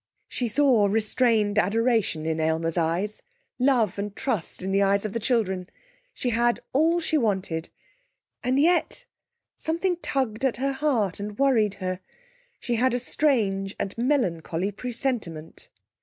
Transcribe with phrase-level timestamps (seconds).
[0.27, 3.21] She saw restrained adoration in Aylmer's eyes,
[3.59, 5.69] love and trust in the eyes of the children.
[6.11, 7.69] She had all she wanted.
[8.43, 9.05] And yet
[9.57, 11.99] something tugged at her heart, and worried her.
[12.59, 15.69] She had a strange and melancholy presentiment.